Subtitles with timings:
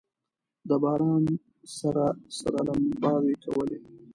[0.67, 1.23] د باران
[1.77, 2.05] سره
[2.37, 3.77] سره لمباوې کولې.